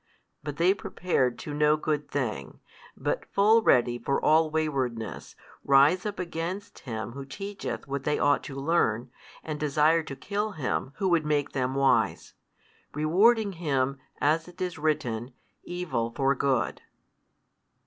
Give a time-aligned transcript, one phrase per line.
[0.41, 2.59] But they prepared to no good thing,
[2.97, 8.43] but full ready for all waywardness, rise up against Him Who teacheth what they ought
[8.45, 9.11] to learn,
[9.43, 12.33] and desire to kill Him who would make them wise,
[12.95, 15.33] rewarding Him, as it is written,
[15.65, 16.81] evil for good.